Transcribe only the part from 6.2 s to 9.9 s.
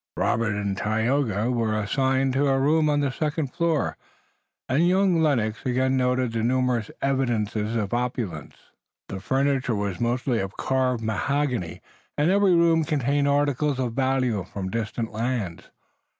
the numerous evidences of opulence. The furniture